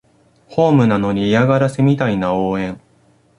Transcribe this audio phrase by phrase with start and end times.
[0.47, 2.81] ホームなのに嫌がらせみたいな応援